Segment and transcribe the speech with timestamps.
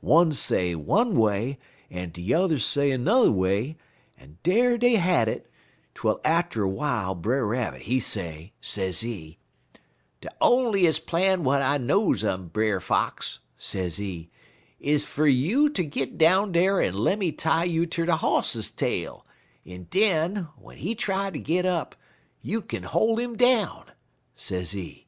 [0.00, 1.60] One say one way
[1.92, 3.76] en de yuther say n'er way,
[4.18, 5.48] en dar dey had it,
[5.94, 9.38] twel atter w'ile Brer Rabbit, he say, sezee:
[10.20, 14.28] "'De onliest plan w'at I knows un, Brer Fox,' sezee,
[14.80, 19.24] 'is fer you ter git down dar en lemme tie you ter de Hoss tail,
[19.64, 21.94] en den, w'en he try ter git up,
[22.42, 23.92] you kin hol' 'im down,'
[24.34, 25.06] sezee.